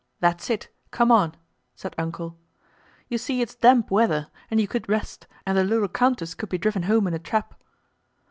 That's 0.19 0.49
it, 0.49 0.67
come 0.89 1.11
on!" 1.11 1.35
said 1.75 1.93
"Uncle." 1.95 2.35
"You 3.07 3.19
see 3.19 3.41
it's 3.43 3.53
damp 3.53 3.91
weather, 3.91 4.31
and 4.49 4.59
you 4.59 4.67
could 4.67 4.89
rest, 4.89 5.27
and 5.45 5.55
the 5.55 5.63
little 5.63 5.87
countess 5.87 6.33
could 6.33 6.49
be 6.49 6.57
driven 6.57 6.81
home 6.89 7.05
in 7.05 7.13
a 7.13 7.19
trap." 7.19 7.53